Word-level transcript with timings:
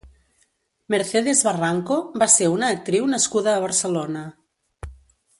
Mercedes 0.93 1.43
Barranco 1.47 1.97
va 2.23 2.27
ser 2.35 2.47
una 2.53 2.69
actriu 2.77 3.05
nascuda 3.15 3.53
a 3.53 3.61
Barcelona. 3.67 4.23